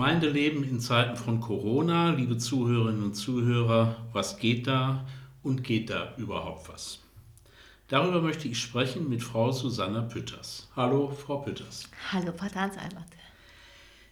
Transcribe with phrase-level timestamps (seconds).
[0.00, 5.04] Gemeindeleben in Zeiten von Corona, liebe Zuhörerinnen und Zuhörer, was geht da
[5.42, 7.00] und geht da überhaupt was?
[7.86, 10.70] Darüber möchte ich sprechen mit Frau Susanna Pütters.
[10.74, 11.90] Hallo, Frau Pütters.
[12.10, 13.10] Hallo, Pater Albert.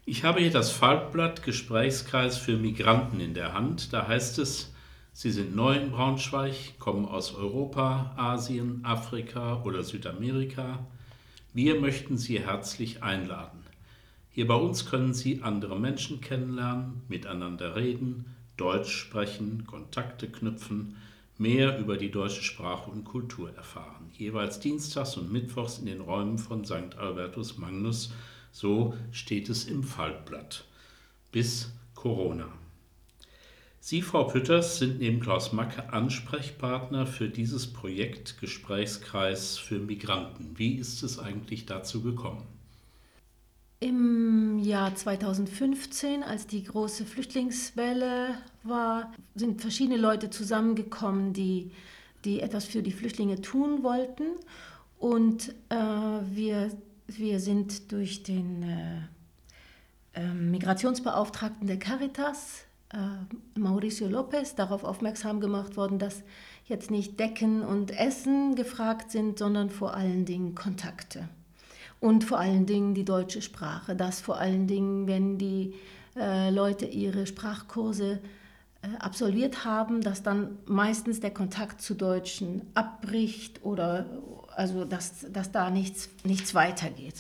[0.05, 3.95] Ich habe hier das Faltblatt Gesprächskreis für Migranten in der Hand.
[3.95, 4.75] Da heißt es,
[5.15, 10.87] Sie sind neu in Braunschweig, kommen aus Europa, Asien, Afrika oder Südamerika.
[11.55, 13.68] Wir möchten Sie herzlich einladen.
[14.39, 20.97] Hier bei uns können Sie andere Menschen kennenlernen, miteinander reden, Deutsch sprechen, Kontakte knüpfen,
[21.39, 24.13] mehr über die deutsche Sprache und Kultur erfahren.
[24.17, 26.97] Jeweils dienstags und mittwochs in den Räumen von St.
[26.99, 28.13] Albertus Magnus,
[28.53, 30.65] so steht es im Faltblatt.
[31.33, 32.47] Bis Corona.
[33.81, 40.57] Sie, Frau Pütters, sind neben Klaus Macke Ansprechpartner für dieses Projekt Gesprächskreis für Migranten.
[40.57, 42.47] Wie ist es eigentlich dazu gekommen?
[43.81, 44.28] Im
[44.69, 51.73] Jahr 2015, als die große Flüchtlingswelle war, sind verschiedene Leute zusammengekommen, die,
[52.25, 54.25] die etwas für die Flüchtlinge tun wollten.
[54.99, 56.71] Und äh, wir,
[57.07, 65.77] wir sind durch den äh, äh, Migrationsbeauftragten der Caritas, äh, Mauricio Lopez, darauf aufmerksam gemacht
[65.77, 66.23] worden, dass
[66.67, 71.29] jetzt nicht Decken und Essen gefragt sind, sondern vor allen Dingen Kontakte
[72.01, 73.97] und vor allen Dingen die deutsche Sprache.
[73.97, 75.75] Das vor allen Dingen, wenn die
[76.17, 78.21] äh, Leute ihre Sprachkurse
[78.83, 84.07] äh, absolviert haben, dass dann meistens der Kontakt zu Deutschen abbricht oder
[84.55, 87.15] also dass, dass da nichts, nichts weitergeht.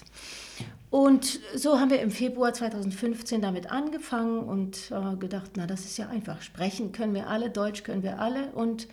[0.90, 5.98] Und so haben wir im Februar 2015 damit angefangen und äh, gedacht, na das ist
[5.98, 8.88] ja einfach, sprechen können wir alle, Deutsch können wir alle und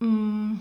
[0.00, 0.60] mh, mm,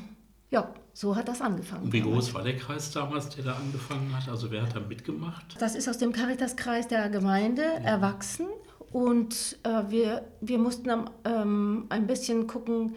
[0.52, 1.86] ja, so hat das angefangen.
[1.86, 4.27] Und wie groß war der Kreis damals, der da angefangen hat?
[4.30, 5.55] Also wer hat da mitgemacht?
[5.60, 7.80] Das ist aus dem Caritas-Kreis der Gemeinde ja.
[7.80, 8.48] erwachsen.
[8.92, 12.95] Und äh, wir, wir mussten am, ähm, ein bisschen gucken,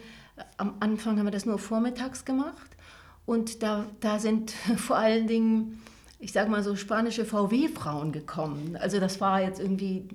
[0.57, 2.75] am Anfang haben wir das nur vormittags gemacht.
[3.25, 5.81] Und da, da sind vor allen Dingen,
[6.19, 8.77] ich sage mal so, spanische VW-Frauen gekommen.
[8.79, 10.09] Also das war jetzt irgendwie,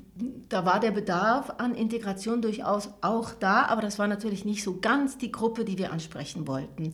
[0.50, 4.80] da war der Bedarf an Integration durchaus auch da, aber das war natürlich nicht so
[4.80, 6.92] ganz die Gruppe, die wir ansprechen wollten.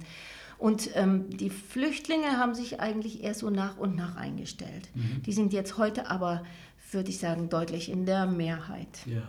[0.58, 4.88] Und ähm, die Flüchtlinge haben sich eigentlich erst so nach und nach eingestellt.
[4.94, 5.22] Mhm.
[5.24, 6.44] Die sind jetzt heute aber,
[6.90, 8.88] würde ich sagen, deutlich in der Mehrheit.
[9.04, 9.22] Ja.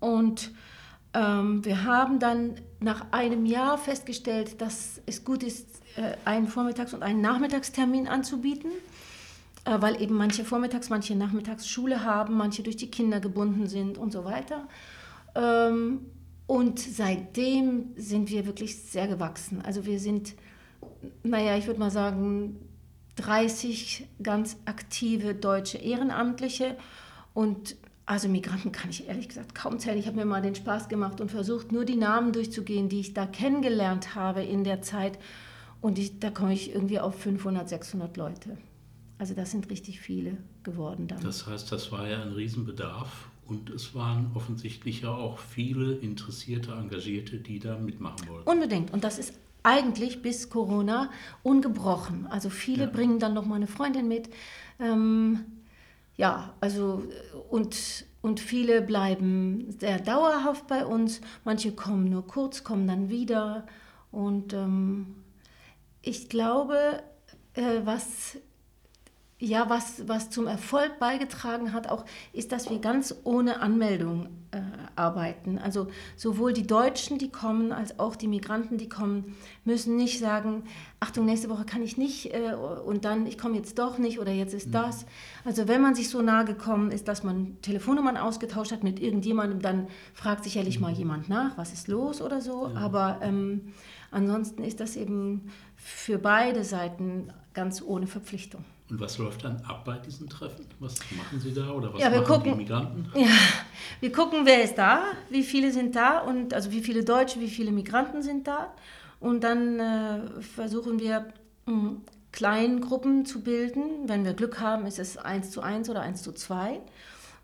[0.00, 0.52] Und
[1.12, 5.66] ähm, wir haben dann nach einem Jahr festgestellt, dass es gut ist,
[5.96, 8.70] äh, einen Vormittags- und einen Nachmittagstermin anzubieten,
[9.64, 13.98] äh, weil eben manche Vormittags-, manche Nachmittags Schule haben, manche durch die Kinder gebunden sind
[13.98, 14.66] und so weiter.
[15.34, 16.06] Ähm,
[16.50, 19.62] und seitdem sind wir wirklich sehr gewachsen.
[19.62, 20.34] Also wir sind,
[21.22, 22.56] naja, ich würde mal sagen,
[23.14, 26.76] 30 ganz aktive deutsche Ehrenamtliche
[27.34, 29.96] und also Migranten kann ich ehrlich gesagt kaum zählen.
[29.96, 33.14] Ich habe mir mal den Spaß gemacht und versucht, nur die Namen durchzugehen, die ich
[33.14, 35.20] da kennengelernt habe in der Zeit.
[35.80, 38.58] Und ich, da komme ich irgendwie auf 500, 600 Leute.
[39.18, 41.22] Also das sind richtig viele geworden dann.
[41.22, 46.72] Das heißt, das war ja ein Riesenbedarf und es waren offensichtlich ja auch viele interessierte,
[46.72, 48.48] engagierte, die da mitmachen wollten.
[48.48, 48.92] Unbedingt.
[48.92, 49.34] Und das ist
[49.64, 51.10] eigentlich bis Corona
[51.42, 52.28] ungebrochen.
[52.28, 52.90] Also viele ja.
[52.90, 54.30] bringen dann noch mal eine Freundin mit.
[54.78, 55.40] Ähm,
[56.16, 57.02] ja, also
[57.50, 61.20] und, und viele bleiben sehr dauerhaft bei uns.
[61.44, 63.66] Manche kommen nur kurz, kommen dann wieder.
[64.12, 65.16] Und ähm,
[66.02, 67.02] ich glaube,
[67.54, 68.38] äh, was
[69.40, 74.60] ja, was, was zum Erfolg beigetragen hat, auch ist, dass wir ganz ohne Anmeldung äh,
[74.96, 75.58] arbeiten.
[75.58, 80.64] Also sowohl die Deutschen, die kommen, als auch die Migranten, die kommen, müssen nicht sagen,
[81.00, 82.52] Achtung, nächste Woche kann ich nicht äh,
[82.84, 84.72] und dann, ich komme jetzt doch nicht oder jetzt ist mhm.
[84.72, 85.06] das.
[85.46, 89.62] Also wenn man sich so nahe gekommen ist, dass man Telefonnummern ausgetauscht hat mit irgendjemandem,
[89.62, 90.82] dann fragt sicherlich mhm.
[90.82, 92.68] mal jemand nach, was ist los oder so.
[92.68, 92.78] Ja.
[92.78, 93.72] Aber ähm,
[94.10, 98.64] ansonsten ist das eben für beide Seiten ganz ohne Verpflichtung.
[98.90, 100.66] Und was läuft dann ab bei diesen Treffen?
[100.80, 103.06] Was machen Sie da oder was ja, wir machen gucken, die Migranten?
[103.14, 103.28] Ja,
[104.00, 107.48] wir gucken, wer ist da, wie viele sind da und also wie viele Deutsche, wie
[107.48, 108.74] viele Migranten sind da.
[109.20, 111.26] Und dann äh, versuchen wir
[111.66, 111.92] mh,
[112.32, 113.82] kleinen Gruppen zu bilden.
[114.06, 116.80] Wenn wir Glück haben, ist es eins zu eins oder eins zu zwei.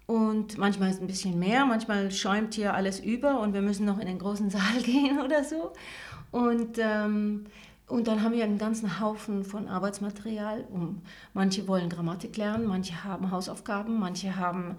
[0.06, 3.84] Und manchmal ist es ein bisschen mehr, manchmal schäumt hier alles über und wir müssen
[3.84, 5.72] noch in den großen Saal gehen oder so.
[6.31, 7.46] Und ähm,
[7.88, 10.64] und dann haben wir einen ganzen Haufen von Arbeitsmaterial.
[10.70, 11.02] Um,
[11.34, 14.76] manche wollen Grammatik lernen, manche haben Hausaufgaben, manche haben,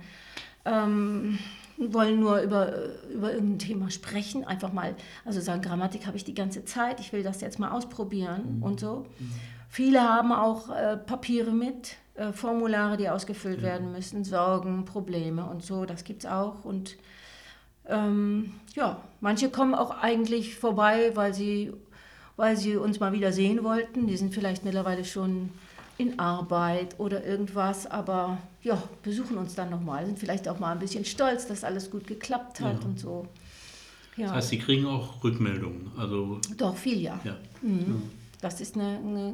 [0.66, 1.40] ähm,
[1.78, 2.74] wollen nur über,
[3.10, 4.44] über irgendein Thema sprechen.
[4.44, 7.72] Einfach mal, also sagen, Grammatik habe ich die ganze Zeit, ich will das jetzt mal
[7.72, 8.64] ausprobieren mhm.
[8.64, 9.06] und so.
[9.20, 9.32] Mhm.
[9.70, 13.68] viele haben auch äh, Papiere mit, äh, Formulare, die ausgefüllt ja.
[13.68, 16.66] werden müssen, Sorgen, Probleme und so, das gibt es auch.
[16.66, 16.98] Und
[17.88, 21.74] ähm, ja, manche kommen auch eigentlich vorbei, weil sie,
[22.38, 24.08] weil sie uns mal wieder sehen wollten.
[24.08, 25.50] Die sind vielleicht mittlerweile schon
[25.98, 30.80] in Arbeit oder irgendwas, aber ja, besuchen uns dann nochmal, sind vielleicht auch mal ein
[30.80, 32.86] bisschen stolz, dass alles gut geklappt hat ja.
[32.86, 33.28] und so.
[34.16, 34.28] Ja.
[34.28, 35.92] Das heißt, Sie kriegen auch Rückmeldungen?
[35.98, 37.20] Also Doch, viel ja.
[37.24, 37.36] ja.
[37.62, 38.04] Mhm.
[38.42, 39.34] Das ist eine, eine,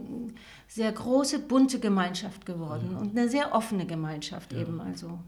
[0.69, 4.79] sehr große, bunte Gemeinschaft geworden und eine sehr offene Gemeinschaft eben.
[4.79, 5.19] Also.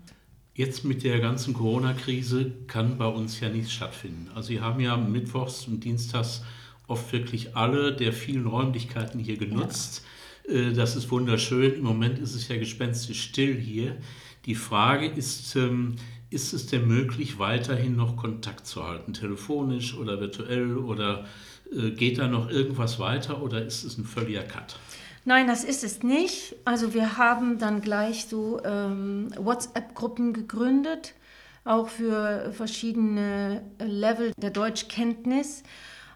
[0.53, 4.29] Jetzt mit der ganzen Corona-Krise kann bei uns ja nichts stattfinden.
[4.33, 6.41] Also Sie haben ja mittwochs und dienstags
[6.87, 10.03] oft wirklich alle der vielen Räumlichkeiten hier genutzt.
[10.47, 10.53] Ja.
[10.53, 11.75] Äh, das ist wunderschön.
[11.75, 13.97] Im Moment ist es ja gespenstisch still hier.
[14.45, 15.95] Die Frage ist, ähm,
[16.29, 21.25] ist es denn möglich, weiterhin noch Kontakt zu halten, telefonisch oder virtuell oder
[21.71, 24.77] äh, geht da noch irgendwas weiter oder ist es ein völliger Cut?
[25.23, 26.55] Nein, das ist es nicht.
[26.65, 31.15] Also wir haben dann gleich so ähm, WhatsApp-Gruppen gegründet,
[31.63, 35.63] auch für verschiedene Level der Deutschkenntnis.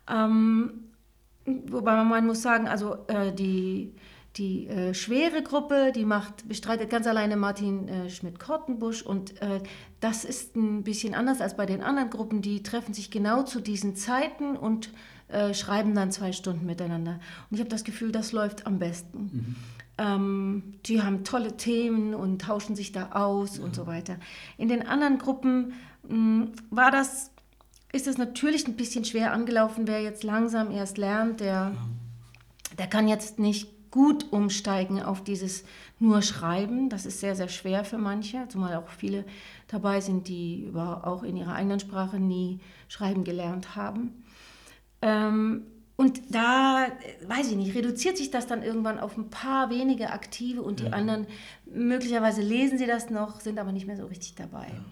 [0.10, 0.86] Ähm,
[1.46, 3.94] wobei man muss sagen, also äh, die,
[4.36, 9.62] die äh, schwere Gruppe, die macht, bestreitet ganz alleine Martin äh, Schmidt-Kortenbusch und äh,
[10.00, 12.42] das ist ein bisschen anders als bei den anderen Gruppen.
[12.42, 14.92] Die treffen sich genau zu diesen Zeiten und
[15.30, 17.20] äh, schreiben dann zwei Stunden miteinander.
[17.50, 19.20] Und ich habe das Gefühl, das läuft am besten.
[19.20, 19.56] Mhm.
[20.00, 23.64] Ähm, die haben tolle Themen und tauschen sich da aus ja.
[23.64, 24.16] und so weiter.
[24.58, 25.74] In den anderen Gruppen
[26.08, 27.32] mh, hm, war das,
[27.92, 29.88] ist es natürlich ein bisschen schwer angelaufen.
[29.88, 31.74] Wer jetzt langsam erst lernt, der,
[32.78, 35.64] der kann jetzt nicht gut umsteigen auf dieses
[35.98, 36.90] nur Schreiben.
[36.90, 39.26] Das ist sehr, sehr schwer für manche, zumal auch viele
[39.68, 44.24] dabei sind, die über, auch in ihrer eigenen Sprache nie schreiben gelernt haben.
[45.02, 45.64] Ähm,
[45.96, 46.88] und da,
[47.28, 50.86] weiß ich nicht, reduziert sich das dann irgendwann auf ein paar wenige Aktive und die
[50.86, 50.92] ja.
[50.92, 51.28] anderen,
[51.66, 54.68] möglicherweise lesen sie das noch, sind aber nicht mehr so richtig dabei.
[54.68, 54.86] Ja.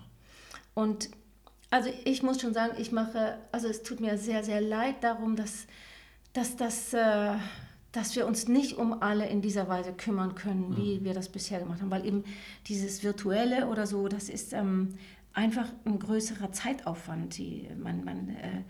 [0.74, 1.10] Und
[1.70, 5.36] also ich muss schon sagen, ich mache, also es tut mir sehr, sehr leid darum,
[5.36, 5.68] dass,
[6.34, 7.34] dass, dass, äh,
[7.92, 10.78] dass wir uns nicht um alle in dieser Weise kümmern können, ja.
[10.78, 12.24] wie wir das bisher gemacht haben, weil eben
[12.68, 14.96] dieses Virtuelle oder so, das ist ähm,
[15.34, 17.38] einfach ein größerer Zeitaufwand.
[17.38, 18.64] Die, man, man äh,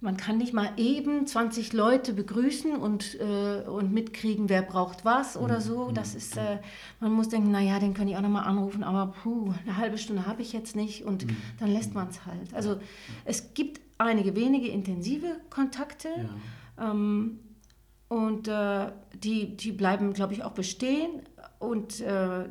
[0.00, 5.36] man kann nicht mal eben 20 Leute begrüßen und, äh, und mitkriegen, wer braucht was
[5.36, 5.88] oder mhm, so.
[5.88, 6.58] Mhm, das ist, äh,
[7.00, 10.26] man muss denken, naja, den kann ich auch nochmal anrufen, aber puh, eine halbe Stunde
[10.26, 11.36] habe ich jetzt nicht und mhm.
[11.58, 12.54] dann lässt man es halt.
[12.54, 12.80] Also
[13.24, 16.08] es gibt einige wenige intensive Kontakte
[16.78, 16.90] ja.
[16.90, 17.40] ähm,
[18.08, 21.22] und äh, die, die bleiben, glaube ich, auch bestehen
[21.58, 22.44] und äh,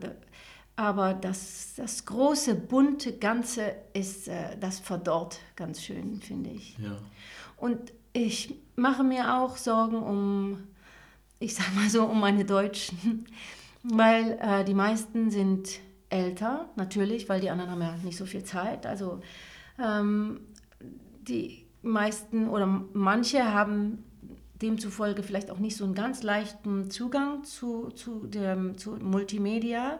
[0.76, 6.78] aber das, das große, bunte Ganze ist, äh, das verdorrt ganz schön, finde ich.
[6.78, 7.00] Ja.
[7.58, 10.68] Und ich mache mir auch Sorgen um,
[11.40, 13.26] ich sag mal so, um meine Deutschen,
[13.84, 18.44] weil äh, die meisten sind älter, natürlich, weil die anderen haben ja nicht so viel
[18.44, 18.86] Zeit.
[18.86, 19.20] Also
[19.80, 20.40] ähm,
[21.28, 24.04] die meisten oder manche haben
[24.62, 30.00] demzufolge vielleicht auch nicht so einen ganz leichten Zugang zu, zu, dem, zu Multimedia.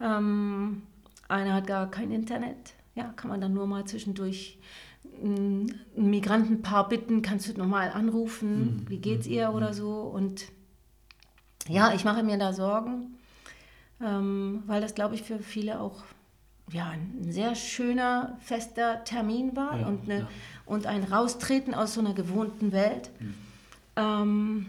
[0.00, 0.82] Ähm,
[1.28, 4.58] einer hat gar kein Internet, ja, kann man dann nur mal zwischendurch
[5.04, 8.88] ein Migrantenpaar bitten, kannst du nochmal anrufen, mhm.
[8.88, 9.56] wie geht's ihr mhm.
[9.56, 9.90] oder so.
[9.90, 10.46] Und
[11.68, 13.18] ja, ich mache mir da Sorgen,
[14.02, 16.02] ähm, weil das, glaube ich, für viele auch
[16.72, 20.28] ja, ein sehr schöner, fester Termin war ja, und, eine, ja.
[20.66, 23.10] und ein Raustreten aus so einer gewohnten Welt.
[23.18, 23.34] Mhm.
[23.96, 24.66] Ähm,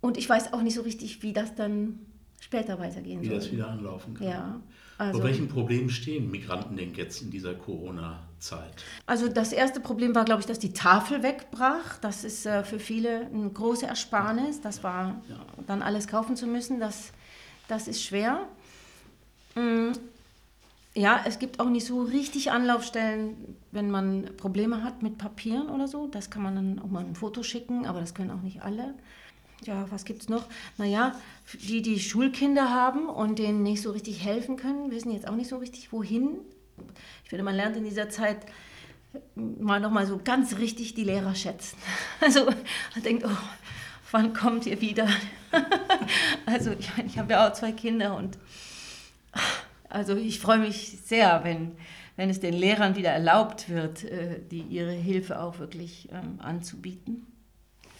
[0.00, 1.98] und ich weiß auch nicht so richtig, wie das dann
[2.40, 3.36] später weitergehen wie soll.
[3.36, 4.26] Wie das wieder anlaufen kann.
[4.28, 4.60] Ja,
[4.98, 8.25] also, Vor welchen Problemen stehen Migranten denn jetzt in dieser Corona-Zeit?
[9.06, 11.98] Also das erste Problem war, glaube ich, dass die Tafel wegbrach.
[11.98, 14.60] Das ist äh, für viele eine große Ersparnis.
[14.60, 15.36] Das war ja.
[15.66, 16.78] dann alles kaufen zu müssen.
[16.78, 17.12] Das,
[17.68, 18.46] das ist schwer.
[19.54, 19.92] Mm,
[20.94, 25.88] ja, es gibt auch nicht so richtig Anlaufstellen, wenn man Probleme hat mit Papieren oder
[25.88, 26.06] so.
[26.06, 28.94] Das kann man dann auch mal ein Foto schicken, aber das können auch nicht alle
[29.64, 30.46] ja, was gibt es noch?
[30.78, 31.14] Naja,
[31.52, 35.48] die, die Schulkinder haben und denen nicht so richtig helfen können, wissen jetzt auch nicht
[35.48, 36.38] so richtig, wohin.
[37.24, 38.46] Ich finde, man lernt in dieser Zeit
[39.34, 41.76] mal nochmal so ganz richtig die Lehrer schätzen.
[42.20, 43.38] Also man denkt, oh,
[44.10, 45.08] wann kommt ihr wieder?
[46.46, 48.38] also ich, meine, ich habe ja auch zwei Kinder und
[49.88, 51.72] also ich freue mich sehr, wenn,
[52.16, 57.26] wenn es den Lehrern wieder erlaubt wird, äh, die ihre Hilfe auch wirklich ähm, anzubieten.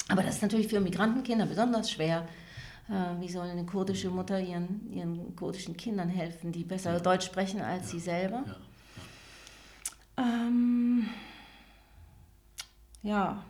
[0.08, 2.28] Aber das ist natürlich für Migrantenkinder besonders schwer.
[2.88, 7.00] Äh, wie soll eine kurdische Mutter ihren, ihren kurdischen Kindern helfen, die besser ja.
[7.00, 7.88] Deutsch sprechen als ja.
[7.88, 8.44] sie selber?
[8.46, 8.56] Ja.
[10.24, 11.08] Ähm,
[13.02, 13.44] ja.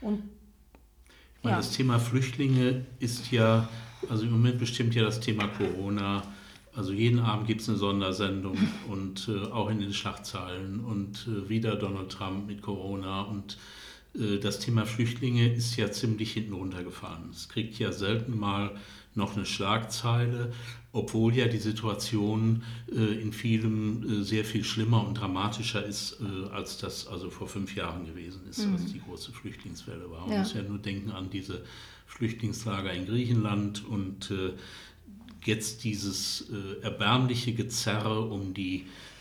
[0.00, 0.22] Und
[1.42, 1.56] Ja.
[1.56, 3.68] Das Thema Flüchtlinge ist ja,
[4.08, 6.22] also im Moment bestimmt ja das Thema Corona.
[6.74, 8.56] Also jeden Abend gibt es eine Sondersendung
[8.88, 13.58] und äh, auch in den Schlagzeilen und äh, wieder Donald Trump mit Corona und
[14.40, 17.28] das Thema Flüchtlinge ist ja ziemlich hinten runtergefahren.
[17.30, 18.74] Es kriegt ja selten mal
[19.16, 20.52] noch eine Schlagzeile,
[20.92, 26.48] obwohl ja die Situation äh, in vielem äh, sehr viel schlimmer und dramatischer ist, äh,
[26.50, 28.74] als das also vor fünf Jahren gewesen ist, mhm.
[28.74, 30.22] als die große Flüchtlingswelle war.
[30.22, 30.38] Man ja.
[30.40, 31.64] muss ja nur denken an diese
[32.06, 34.52] Flüchtlingslager in Griechenland und äh,
[35.44, 39.15] jetzt dieses äh, erbärmliche Gezerre um die äh,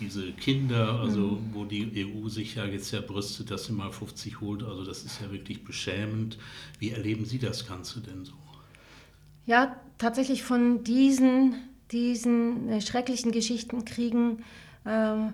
[0.00, 1.50] diese Kinder, also mhm.
[1.52, 5.04] wo die EU sich ja jetzt ja brüstet, dass sie mal 50 holt, also das
[5.04, 6.38] ist ja wirklich beschämend.
[6.78, 8.34] Wie erleben Sie das Ganze denn so?
[9.46, 11.54] Ja, tatsächlich von diesen,
[11.92, 14.44] diesen äh, schrecklichen Geschichten kriegen
[14.84, 15.30] äh,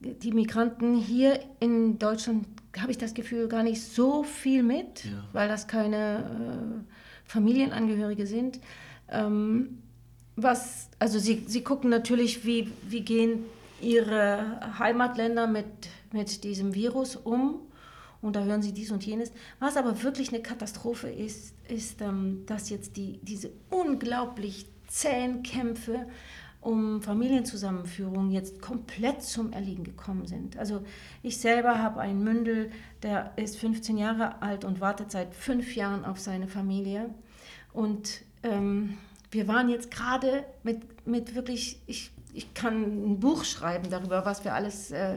[0.00, 2.46] die Migranten hier in Deutschland,
[2.78, 5.24] habe ich das Gefühl, gar nicht so viel mit, ja.
[5.32, 6.92] weil das keine äh,
[7.24, 8.60] Familienangehörige sind.
[9.10, 9.82] Ähm,
[10.42, 13.44] was, also sie, sie gucken natürlich, wie, wie gehen
[13.80, 15.66] ihre Heimatländer mit,
[16.12, 17.60] mit diesem Virus um
[18.20, 19.32] und da hören sie dies und jenes.
[19.60, 26.06] Was aber wirklich eine Katastrophe ist, ist, ähm, dass jetzt die, diese unglaublich zähen Kämpfe
[26.60, 30.58] um Familienzusammenführung jetzt komplett zum Erliegen gekommen sind.
[30.58, 30.82] Also
[31.22, 36.04] ich selber habe einen Mündel, der ist 15 Jahre alt und wartet seit fünf Jahren
[36.04, 37.10] auf seine Familie.
[37.72, 38.98] Und ähm,
[39.30, 44.44] wir waren jetzt gerade mit, mit wirklich, ich ich kann ein Buch schreiben darüber, was
[44.44, 45.16] wir alles äh,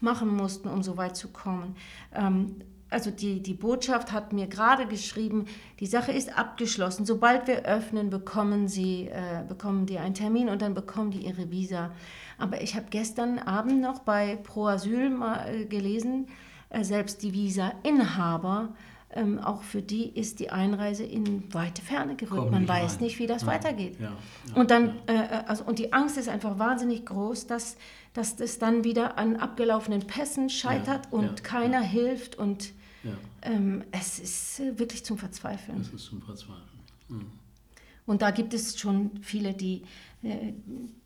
[0.00, 1.76] machen mussten, um so weit zu kommen.
[2.12, 2.56] Ähm,
[2.90, 5.44] also die, die Botschaft hat mir gerade geschrieben,
[5.78, 7.04] die Sache ist abgeschlossen.
[7.04, 11.50] Sobald wir öffnen, bekommen sie äh, bekommen die einen Termin und dann bekommen die ihre
[11.50, 11.92] Visa.
[12.38, 16.28] Aber ich habe gestern Abend noch bei Pro Asyl mal äh, gelesen,
[16.70, 18.70] äh, selbst die Visa-Inhaber
[19.18, 22.50] ähm, auch für die ist die Einreise in weite Ferne gerückt.
[22.50, 23.04] Man weiß rein.
[23.04, 23.48] nicht, wie das ja.
[23.48, 23.98] weitergeht.
[24.00, 24.12] Ja.
[24.48, 24.54] Ja.
[24.54, 27.76] Und, dann, äh, äh, also, und die Angst ist einfach wahnsinnig groß, dass,
[28.14, 32.36] dass das dann wieder an abgelaufenen Pässen scheitert und keiner hilft.
[32.36, 32.72] Und
[33.42, 35.80] ähm, es ist äh, wirklich zum Verzweifeln.
[35.80, 36.80] Es ist zum Verzweifeln.
[37.08, 37.26] Mhm.
[38.06, 39.82] Und da gibt es schon viele, die,
[40.22, 40.52] äh,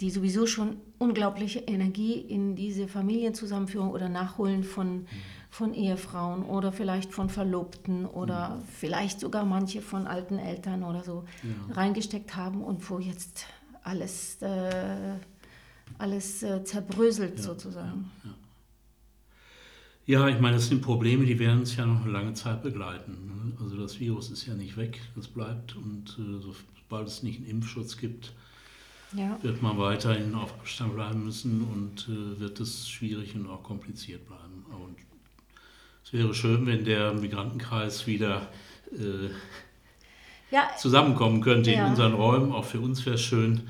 [0.00, 5.06] die sowieso schon unglaubliche Energie in diese Familienzusammenführung oder Nachholen von, mhm.
[5.52, 8.62] Von Ehefrauen oder vielleicht von Verlobten oder mhm.
[8.64, 11.74] vielleicht sogar manche von alten Eltern oder so ja.
[11.74, 13.44] reingesteckt haben und wo jetzt
[13.82, 15.16] alles, äh,
[15.98, 18.10] alles äh, zerbröselt ja, sozusagen.
[20.06, 22.62] Ja, ja, ich meine, das sind Probleme, die werden uns ja noch eine lange Zeit
[22.62, 23.12] begleiten.
[23.12, 23.52] Ne?
[23.62, 27.48] Also das Virus ist ja nicht weg, das bleibt und äh, sobald es nicht einen
[27.48, 28.32] Impfschutz gibt,
[29.14, 29.38] ja.
[29.42, 34.26] wird man weiterhin auf Abstand bleiben müssen und äh, wird es schwierig und auch kompliziert
[34.26, 34.64] bleiben.
[34.70, 35.11] Und
[36.04, 38.48] es wäre schön, wenn der Migrantenkreis wieder
[38.92, 39.30] äh,
[40.50, 40.70] ja.
[40.78, 41.84] zusammenkommen könnte ja.
[41.84, 42.52] in unseren Räumen.
[42.52, 43.62] Auch für uns wäre es schön.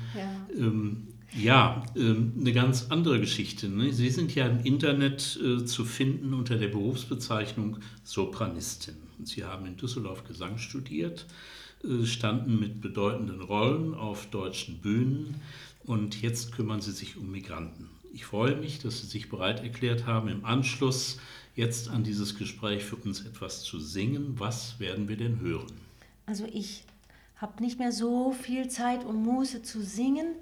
[0.57, 3.67] Ähm, ja, ähm, eine ganz andere Geschichte.
[3.67, 3.91] Ne?
[3.91, 8.95] Sie sind ja im Internet äh, zu finden unter der Berufsbezeichnung Sopranistin.
[9.23, 11.25] Sie haben in Düsseldorf Gesang studiert,
[11.83, 15.35] äh, standen mit bedeutenden Rollen auf deutschen Bühnen
[15.85, 17.89] und jetzt kümmern Sie sich um Migranten.
[18.13, 21.19] Ich freue mich, dass Sie sich bereit erklärt haben, im Anschluss
[21.55, 24.35] jetzt an dieses Gespräch für uns etwas zu singen.
[24.37, 25.71] Was werden wir denn hören?
[26.27, 26.83] Also ich
[27.37, 30.35] habe nicht mehr so viel Zeit, um Muße zu singen.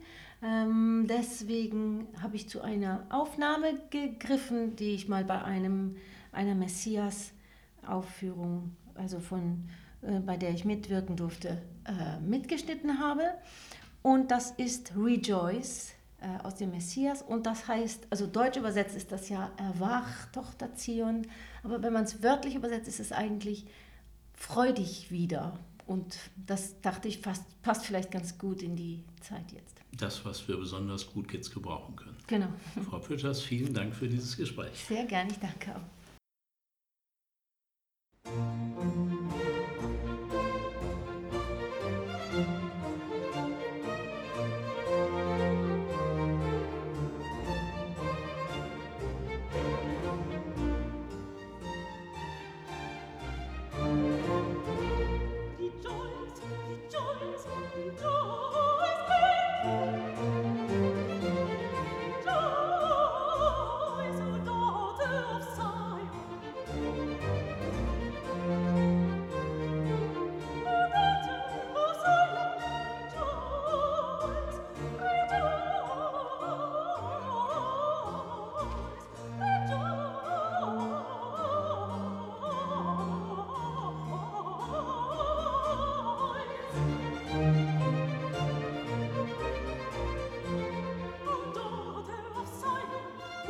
[0.44, 5.96] Ähm, deswegen habe ich zu einer Aufnahme gegriffen, die ich mal bei einem,
[6.34, 9.70] einer Messias-Aufführung, also von,
[10.02, 13.24] äh, bei der ich mitwirken durfte, äh, mitgeschnitten habe.
[14.02, 17.22] Und das ist Rejoice äh, aus dem Messias.
[17.22, 21.28] Und das heißt, also deutsch übersetzt ist das ja Erwach, Tochter Zion.
[21.64, 23.66] Aber wenn man es wörtlich übersetzt, ist es eigentlich
[24.34, 25.60] freudig wieder.
[25.86, 30.48] Und das dachte ich, fast, passt vielleicht ganz gut in die Zeit jetzt das, was
[30.48, 32.18] wir besonders gut jetzt gebrauchen können.
[32.28, 32.48] Genau.
[32.90, 34.86] Frau Pütters, vielen Dank für dieses Gespräch.
[34.88, 36.01] Sehr gerne, ich danke auch.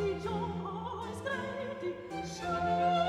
[0.02, 1.04] die oh,
[2.24, 3.01] Joys,